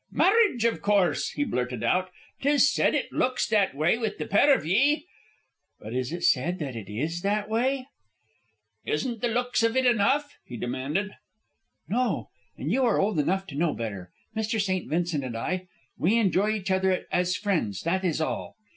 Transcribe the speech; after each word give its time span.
"Marriage, 0.11 0.65
iv 0.65 0.81
course," 0.81 1.29
he 1.33 1.43
blurted 1.43 1.83
out. 1.83 2.09
"'Tis 2.41 2.73
said 2.73 2.95
it 2.95 3.13
looks 3.13 3.45
that 3.47 3.75
way 3.75 3.99
with 3.99 4.17
the 4.17 4.25
pair 4.25 4.51
of 4.51 4.65
ye." 4.65 5.05
"But 5.79 5.93
is 5.93 6.11
it 6.11 6.23
said 6.23 6.57
that 6.57 6.75
it 6.75 6.89
is 6.89 7.21
that 7.21 7.47
way?" 7.47 7.85
"Isn't 8.83 9.21
the 9.21 9.27
looks 9.27 9.61
iv 9.61 9.77
it 9.77 9.85
enough?" 9.85 10.39
he 10.47 10.57
demanded. 10.57 11.11
"No; 11.87 12.29
and 12.57 12.71
you 12.71 12.83
are 12.83 12.99
old 12.99 13.19
enough 13.19 13.45
to 13.49 13.55
know 13.55 13.75
better. 13.75 14.11
Mr. 14.35 14.59
St. 14.59 14.89
Vincent 14.89 15.23
and 15.23 15.37
I 15.37 15.67
we 15.99 16.17
enjoy 16.17 16.49
each 16.49 16.71
other 16.71 17.05
as 17.11 17.37
friends, 17.37 17.81
that 17.83 18.03
is 18.03 18.19
all. 18.19 18.55